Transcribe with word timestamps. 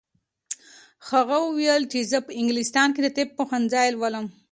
هغې 1.09 1.37
وویل 1.43 1.83
چې 1.91 1.99
زه 2.11 2.17
په 2.25 2.31
انګلستان 2.39 2.87
کې 2.95 3.01
د 3.03 3.07
طب 3.17 3.27
پوهنځی 3.37 3.87
لولم. 3.93 4.25